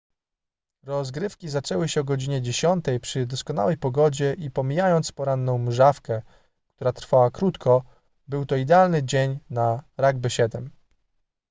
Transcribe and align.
rozgrywki 0.83 1.49
zaczęły 1.49 1.89
się 1.89 2.01
o 2.01 2.03
godzinie 2.03 2.41
10:00 2.41 2.99
przy 2.99 3.25
doskonałej 3.25 3.77
pogodzie 3.77 4.33
i 4.33 4.51
pomijając 4.51 5.11
poranną 5.11 5.57
mżawkę 5.57 6.21
która 6.75 6.93
trwała 6.93 7.31
krótko 7.31 7.83
był 8.27 8.45
to 8.45 8.55
idealny 8.55 9.03
dzień 9.03 9.39
na 9.49 9.83
rugby 9.97 10.29
7 10.29 10.69